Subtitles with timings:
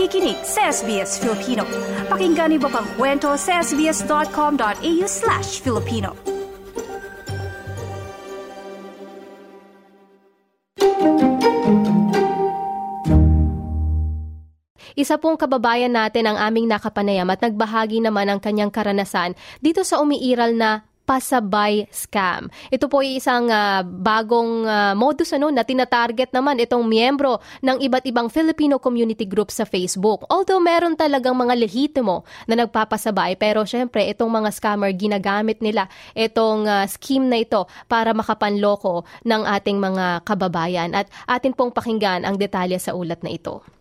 [0.00, 1.60] nakikinig sa SBS Filipino.
[2.08, 6.16] Pakinggan niyo pang kwento sa sbs.com.au slash Filipino.
[14.96, 20.00] Isa pong kababayan natin ang aming nakapanayam at nagbahagi naman ng kanyang karanasan dito sa
[20.00, 22.46] umiiral na pasabay scam.
[22.70, 27.82] Ito po ay isang uh, bagong uh, modus ano na tinatarget naman itong miyembro ng
[27.82, 30.22] iba't ibang Filipino community group sa Facebook.
[30.30, 36.70] Although meron talagang mga lehitimo na nagpapasabay pero syempre itong mga scammer ginagamit nila itong
[36.70, 42.38] uh, scheme na ito para makapanloko ng ating mga kababayan at atin pong pakinggan ang
[42.38, 43.79] detalye sa ulat na ito.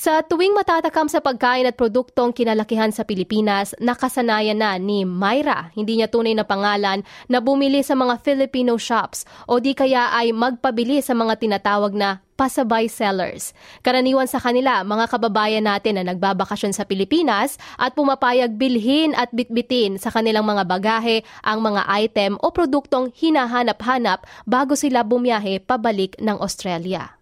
[0.00, 6.00] Sa tuwing matatakam sa pagkain at produktong kinalakihan sa Pilipinas, nakasanayan na ni Myra, hindi
[6.00, 11.04] niya tunay na pangalan, na bumili sa mga Filipino shops o di kaya ay magpabili
[11.04, 13.52] sa mga tinatawag na pasabay sellers.
[13.84, 20.00] Karaniwan sa kanila, mga kababayan natin na nagbabakasyon sa Pilipinas at pumapayag bilhin at bitbitin
[20.00, 26.40] sa kanilang mga bagahe ang mga item o produktong hinahanap-hanap bago sila bumiyahe pabalik ng
[26.40, 27.19] Australia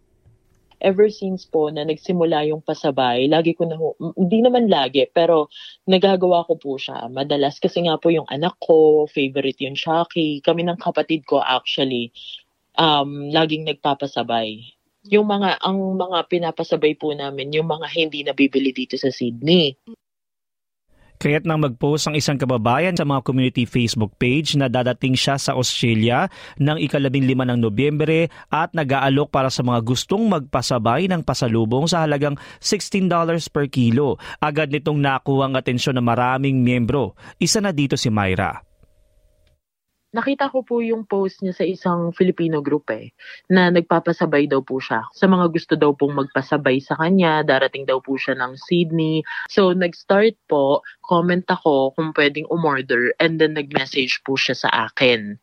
[0.81, 3.77] ever since po na nagsimula yung pasabay, lagi ko na,
[4.15, 5.51] hindi naman lagi, pero
[5.87, 10.67] nagagawa ko po siya madalas kasi nga po yung anak ko, favorite yung Shaki, kami
[10.67, 12.15] ng kapatid ko actually,
[12.79, 14.63] um, laging nagpapasabay.
[15.09, 19.75] Yung mga, ang mga pinapasabay po namin, yung mga hindi nabibili dito sa Sydney.
[21.19, 25.59] Kaya't nang mag-post ang isang kababayan sa mga community Facebook page na dadating siya sa
[25.59, 26.31] Australia
[26.63, 32.07] ng ikalabing lima ng Nobyembre at nag-aalok para sa mga gustong magpasabay ng pasalubong sa
[32.07, 33.11] halagang $16
[33.51, 34.15] per kilo.
[34.39, 37.19] Agad nitong nakuha ang atensyon ng maraming miyembro.
[37.43, 38.68] Isa na dito si Myra
[40.09, 43.13] nakita ko po yung post niya sa isang Filipino group eh,
[43.53, 45.05] na nagpapasabay daw po siya.
[45.13, 49.21] Sa mga gusto daw pong magpasabay sa kanya, darating daw po siya ng Sydney.
[49.53, 55.37] So, nag-start po, comment ako kung pwedeng umorder and then nag-message po siya sa akin.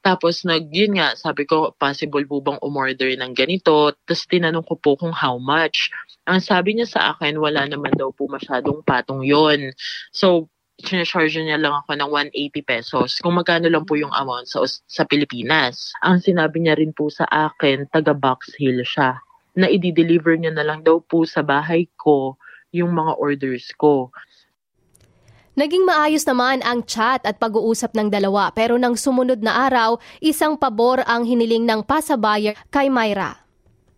[0.00, 3.92] Tapos, nag, yun nga, sabi ko, possible po bang umorder ng ganito?
[3.92, 5.92] Tapos, tinanong ko po kung how much.
[6.24, 9.76] Ang sabi niya sa akin, wala naman daw po masyadong patong yon
[10.10, 14.60] So, sinacharge niya lang ako ng 180 pesos kung magkano lang po yung amount sa,
[14.68, 15.96] sa Pilipinas.
[16.04, 19.16] Ang sinabi niya rin po sa akin, taga Box Hill siya,
[19.56, 22.36] na i-deliver niya na lang daw po sa bahay ko
[22.76, 24.12] yung mga orders ko.
[25.56, 30.60] Naging maayos naman ang chat at pag-uusap ng dalawa pero nang sumunod na araw, isang
[30.60, 33.45] pabor ang hiniling ng pasabayer kay Myra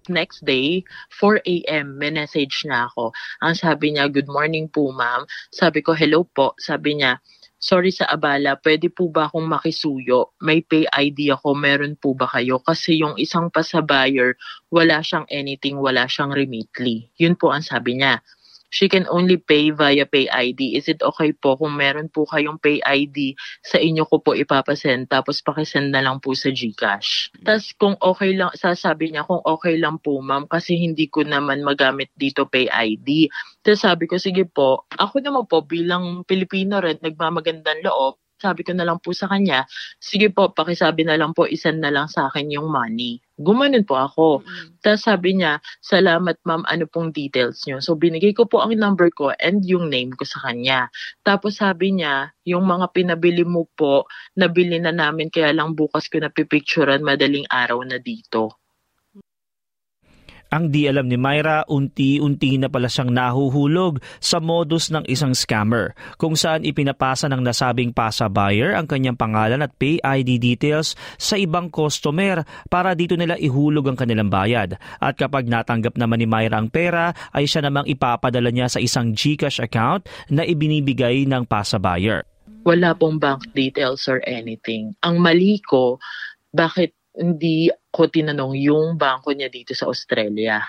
[0.09, 0.85] next day,
[1.21, 3.13] 4 a.m., may message na ako.
[3.45, 5.29] Ang sabi niya, good morning po ma'am.
[5.53, 6.53] Sabi ko, hello po.
[6.59, 7.21] Sabi niya,
[7.59, 10.33] sorry sa abala, pwede po ba akong makisuyo?
[10.41, 12.63] May pay ID ako, meron po ba kayo?
[12.63, 14.39] Kasi yung isang pasabayer,
[14.71, 17.11] wala siyang anything, wala siyang remitly.
[17.19, 18.23] Yun po ang sabi niya
[18.69, 20.77] she can only pay via pay ID.
[20.77, 23.35] Is it okay po kung meron po kayong pay ID
[23.65, 27.33] sa inyo ko po ipapasend tapos pakisend na lang po sa GCash.
[27.45, 31.65] Tapos kung okay lang, sasabi niya kung okay lang po ma'am kasi hindi ko naman
[31.65, 33.33] magamit dito pay ID.
[33.65, 38.71] Tapos sabi ko sige po, ako naman po bilang Pilipino rin nagmamagandang loob, sabi ko
[38.71, 39.67] na lang po sa kanya,
[39.99, 43.19] sige po, pakisabi na lang po, isan na lang sa akin yung money.
[43.39, 44.43] Gumanon po ako.
[44.43, 44.83] Mm-hmm.
[44.83, 47.79] Tapos sabi niya, salamat ma'am, ano pong details niyo?
[47.79, 50.91] So binigay ko po ang number ko and yung name ko sa kanya.
[51.23, 56.19] Tapos sabi niya, yung mga pinabili mo po, nabili na namin kaya lang bukas ko
[56.19, 58.59] na pipicturean madaling araw na dito.
[60.49, 65.93] Ang di alam ni Myra, unti-unti na pala siyang nahuhulog sa modus ng isang scammer
[66.17, 71.37] kung saan ipinapasa ng nasabing pasa buyer ang kanyang pangalan at pay ID details sa
[71.37, 74.81] ibang customer para dito nila ihulog ang kanilang bayad.
[74.97, 79.13] At kapag natanggap naman ni Myra ang pera, ay siya namang ipapadala niya sa isang
[79.13, 82.25] GCash account na ibinibigay ng pasa buyer.
[82.65, 84.97] Wala pong bank details or anything.
[85.05, 86.01] Ang mali ko,
[86.57, 90.63] bakit hindi ko tinanong yung bangko niya dito sa Australia.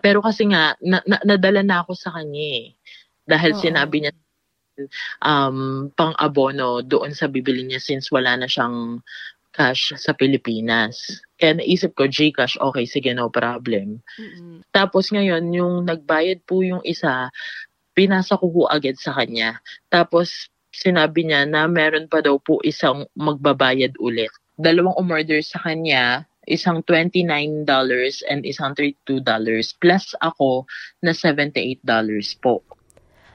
[0.00, 2.66] Pero kasi nga, na, na, nadala na ako sa kanya eh.
[3.28, 3.60] Dahil Oo.
[3.60, 4.12] sinabi niya
[5.20, 9.04] um, pang-abono doon sa bibili niya since wala na siyang
[9.50, 11.20] cash sa Pilipinas.
[11.36, 13.98] Kaya naisip ko, Gcash, okay, sige, no problem.
[14.16, 14.70] Mm-hmm.
[14.70, 17.28] Tapos ngayon, yung nagbayad po yung isa,
[17.92, 19.58] pinasa ko po agad sa kanya.
[19.90, 24.30] Tapos sinabi niya na meron pa daw po isang magbabayad ulit
[24.60, 27.64] dalawang umorder sa kanya, isang $29
[28.28, 29.24] and isang $32
[29.80, 30.68] plus ako
[31.00, 31.80] na $78
[32.44, 32.60] po.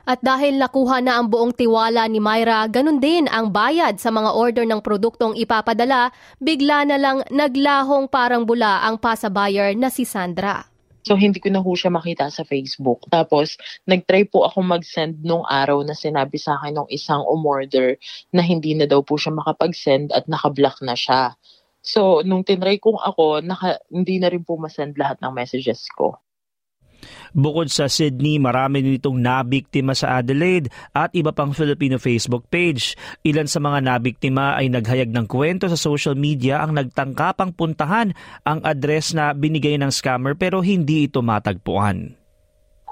[0.06, 4.38] At dahil nakuha na ang buong tiwala ni Myra, ganun din ang bayad sa mga
[4.38, 10.06] order ng produktong ipapadala, bigla na lang naglahong parang bula ang pasa buyer na si
[10.06, 10.75] Sandra.
[11.06, 13.06] So, hindi ko na ho siya makita sa Facebook.
[13.14, 13.56] Tapos,
[13.86, 18.02] nag-try po ako mag-send nung araw na sinabi sa akin ng isang umorder
[18.34, 21.38] na hindi na daw po siya makapag-send at nakablock na siya.
[21.86, 26.18] So, nung tinry kong ako, naka, hindi na rin po masend lahat ng messages ko.
[27.36, 32.98] Bukod sa Sydney, marami nitong nabiktima sa Adelaide at iba pang Filipino Facebook page.
[33.24, 38.60] Ilan sa mga nabiktima ay naghayag ng kwento sa social media ang nagtangkapang puntahan ang
[38.66, 42.25] address na binigay ng scammer pero hindi ito matagpuan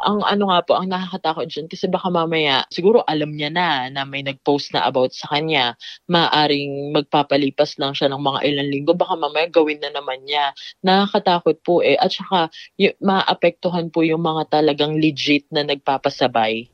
[0.03, 4.01] ang ano nga po, ang nakakatakot dyan, kasi baka mamaya, siguro alam niya na na
[4.03, 5.75] may nag-post na about sa kanya,
[6.11, 10.51] maaring magpapalipas lang siya ng mga ilang linggo, baka mamaya gawin na naman niya.
[10.83, 11.95] Nakakatakot po eh.
[11.95, 16.72] At saka, y- maapektuhan po yung mga talagang legit na nagpapasabay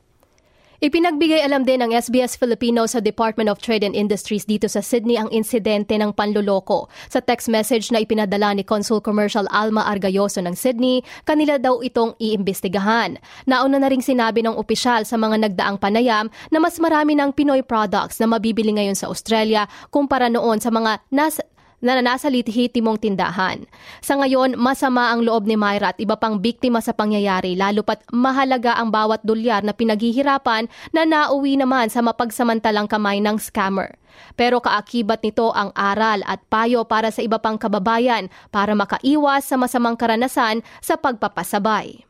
[0.80, 5.20] Ipinagbigay alam din ng SBS Filipino sa Department of Trade and Industries dito sa Sydney
[5.20, 6.88] ang insidente ng panluloko.
[7.12, 12.16] Sa text message na ipinadala ni Consul Commercial Alma Argayoso ng Sydney, kanila daw itong
[12.24, 13.20] iimbestigahan.
[13.44, 17.60] Nauna na ring sinabi ng opisyal sa mga nagdaang panayam na mas marami ng Pinoy
[17.60, 21.44] products na mabibili ngayon sa Australia kumpara noon sa mga nasa
[21.80, 23.64] na nasa mong tindahan.
[24.04, 28.04] Sa ngayon, masama ang loob ni Myra at iba pang biktima sa pangyayari lalo pat
[28.12, 33.96] mahalaga ang bawat dolyar na pinaghihirapan na nauwi naman sa mapagsamantalang kamay ng scammer.
[34.36, 39.56] Pero kaakibat nito ang aral at payo para sa iba pang kababayan para makaiwas sa
[39.56, 42.04] masamang karanasan sa pagpapasabay.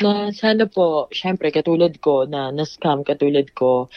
[0.00, 3.92] Na sana po, syempre katulad ko na na-scam katulad ko,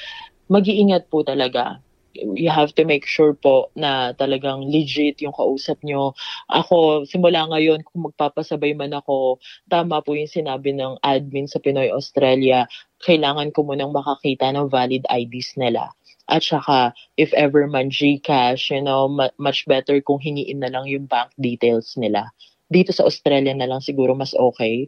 [0.51, 1.79] mag-iingat po talaga
[2.13, 6.13] you have to make sure po na talagang legit yung kausap nyo.
[6.49, 11.89] Ako, simula ngayon, kung magpapasabay man ako, tama po yung sinabi ng admin sa Pinoy
[11.89, 12.69] Australia,
[13.01, 15.89] kailangan ko munang makakita ng valid IDs nila.
[16.29, 21.09] At saka, if ever man Gcash, you know, much better kung hingiin na lang yung
[21.09, 22.31] bank details nila.
[22.71, 24.87] Dito sa Australia na lang siguro mas okay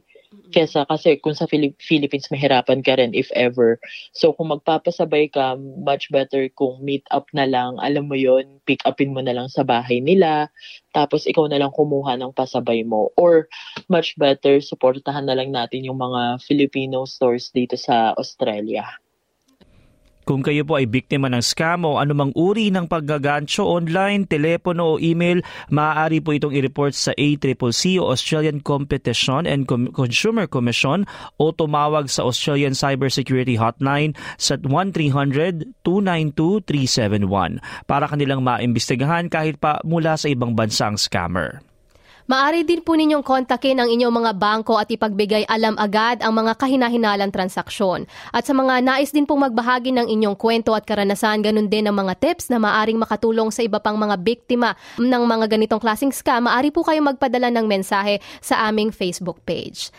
[0.54, 3.78] Kesa kasi kung sa Philipp- Philippines mahirapan ka rin if ever.
[4.16, 8.82] So kung magpapasabay ka, much better kung meet up na lang, alam mo yon pick
[8.88, 10.48] upin mo na lang sa bahay nila,
[10.96, 13.12] tapos ikaw na lang kumuha ng pasabay mo.
[13.20, 13.52] Or
[13.92, 18.88] much better, supportahan na lang natin yung mga Filipino stores dito sa Australia.
[20.26, 25.00] Kung kayo po ay biktima ng scam o anumang uri ng paggagancho online, telepono o
[25.00, 31.06] email, maaari po itong i-report sa ACCC o Australian Competition and Consumer Commission
[31.38, 34.58] o tumawag sa Australian Cybersecurity Hotline sa
[35.86, 41.62] 1300-292-371 para kanilang maimbestigahan kahit pa mula sa ibang bansang scammer.
[42.26, 46.58] Maari din po ninyong kontakin ang inyong mga bangko at ipagbigay alam agad ang mga
[46.58, 48.10] kahinahinalang transaksyon.
[48.34, 51.94] At sa mga nais din pong magbahagi ng inyong kwento at karanasan, ganun din ang
[51.94, 56.50] mga tips na maaring makatulong sa iba pang mga biktima ng mga ganitong klaseng scam,
[56.50, 59.94] maaari po kayong magpadala ng mensahe sa aming Facebook page.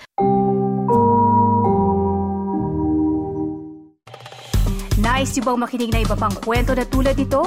[4.98, 7.46] Nice yung bang makinig na iba pang kwento na tulad ito?